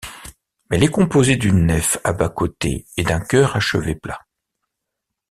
Elle 0.71 0.81
est 0.83 0.87
composée 0.87 1.35
d'une 1.35 1.67
nef 1.67 1.99
à 2.03 2.11
bas-côtés 2.11 2.87
et 2.97 3.03
d'un 3.03 3.19
chœur 3.19 3.55
à 3.55 3.59
chevet 3.59 3.93
plat. 3.93 4.25